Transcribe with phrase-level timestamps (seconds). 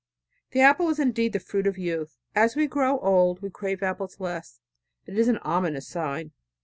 [0.49, 2.17] The apple is indeed the fruit of youth.
[2.33, 4.59] As we grow old we crave apples less.
[5.05, 6.31] It is an ominous sign.